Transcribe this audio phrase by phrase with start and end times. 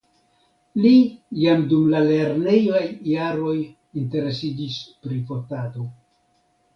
[0.83, 0.93] Li
[1.41, 3.53] jam dum la lernejaj jaroj
[4.05, 5.85] interesiĝis pri fotado.